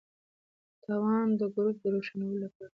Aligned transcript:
توان 0.83 1.27
د 1.39 1.41
ګروپ 1.53 1.77
د 1.83 1.85
روښانولو 1.93 2.37
لپاره 2.43 2.53
پکار 2.57 2.67
دی. 2.67 2.69